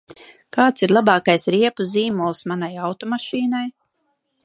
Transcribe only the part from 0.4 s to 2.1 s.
Kāds ir labākais riepu